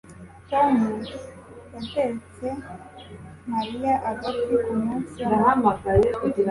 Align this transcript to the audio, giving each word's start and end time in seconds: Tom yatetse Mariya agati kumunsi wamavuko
Tom 0.49 0.73
yatetse 1.75 2.47
Mariya 3.51 3.93
agati 4.11 4.53
kumunsi 4.65 5.19
wamavuko 5.29 6.23